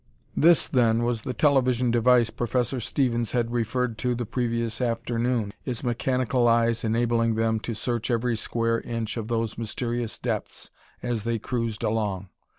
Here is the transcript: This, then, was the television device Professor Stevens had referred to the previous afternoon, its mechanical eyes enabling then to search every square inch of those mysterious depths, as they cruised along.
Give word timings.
This, 0.35 0.65
then, 0.65 1.03
was 1.03 1.21
the 1.21 1.33
television 1.35 1.91
device 1.91 2.31
Professor 2.31 2.79
Stevens 2.79 3.33
had 3.33 3.51
referred 3.51 3.99
to 3.99 4.15
the 4.15 4.25
previous 4.25 4.81
afternoon, 4.81 5.53
its 5.63 5.83
mechanical 5.83 6.47
eyes 6.47 6.83
enabling 6.83 7.35
then 7.35 7.59
to 7.59 7.75
search 7.75 8.09
every 8.09 8.35
square 8.35 8.81
inch 8.81 9.15
of 9.15 9.27
those 9.27 9.59
mysterious 9.59 10.17
depths, 10.17 10.71
as 11.03 11.23
they 11.23 11.37
cruised 11.37 11.83
along. 11.83 12.29